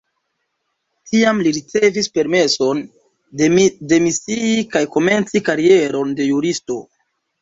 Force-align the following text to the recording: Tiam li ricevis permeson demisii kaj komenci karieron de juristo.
Tiam 1.09 1.41
li 1.47 1.49
ricevis 1.57 2.09
permeson 2.15 2.81
demisii 3.43 4.57
kaj 4.73 4.83
komenci 4.97 5.43
karieron 5.51 6.17
de 6.23 6.31
juristo. 6.33 6.79